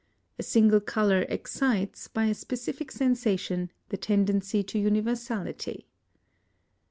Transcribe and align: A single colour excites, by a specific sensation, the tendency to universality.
A 0.39 0.41
single 0.41 0.79
colour 0.79 1.27
excites, 1.29 2.07
by 2.07 2.25
a 2.25 2.33
specific 2.33 2.91
sensation, 2.91 3.69
the 3.89 3.97
tendency 3.97 4.63
to 4.63 4.79
universality. 4.79 5.85